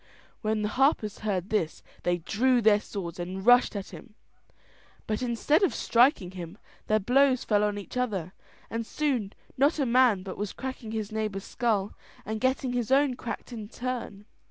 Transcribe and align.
When 0.41 0.63
the 0.63 0.69
harpers 0.69 1.19
heard 1.19 1.51
this, 1.51 1.83
they 2.01 2.17
drew 2.17 2.59
their 2.59 2.79
swords 2.81 3.19
and 3.19 3.45
rushed 3.45 3.75
at 3.75 3.91
him, 3.91 4.15
but 5.05 5.21
instead 5.21 5.61
of 5.61 5.75
striking 5.75 6.31
him, 6.31 6.57
their 6.87 6.97
blows 6.99 7.43
fell 7.43 7.63
on 7.63 7.77
each 7.77 7.95
other, 7.95 8.33
and 8.67 8.83
soon 8.83 9.33
not 9.57 9.77
a 9.77 9.85
man 9.85 10.23
but 10.23 10.37
was 10.39 10.53
cracking 10.53 10.89
his 10.91 11.11
neighbour's 11.11 11.43
skull 11.43 11.93
and 12.25 12.41
getting 12.41 12.73
his 12.73 12.91
own 12.91 13.13
cracked 13.15 13.53
in 13.53 13.69
turn. 13.69 14.25